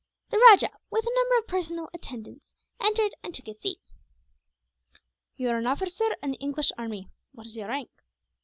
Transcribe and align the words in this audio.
The 0.31 0.39
rajah, 0.49 0.71
with 0.89 1.05
a 1.05 1.11
number 1.13 1.37
of 1.37 1.47
personal 1.47 1.87
attendants, 1.93 2.55
entered 2.79 3.13
and 3.23 3.35
took 3.35 3.45
his 3.45 3.59
seat. 3.59 3.79
"You 5.35 5.49
are 5.49 5.57
an 5.59 5.67
officer 5.67 6.09
in 6.23 6.31
the 6.31 6.37
English 6.37 6.71
army. 6.75 7.11
What 7.33 7.45
is 7.45 7.55
your 7.55 7.67
rank?" 7.67 7.91